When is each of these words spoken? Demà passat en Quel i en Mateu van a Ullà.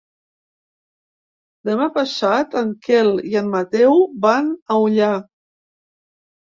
Demà 1.71 1.89
passat 1.99 2.57
en 2.63 2.73
Quel 2.89 3.13
i 3.35 3.39
en 3.43 3.55
Mateu 3.59 4.05
van 4.27 4.53
a 4.77 4.81
Ullà. 4.89 5.17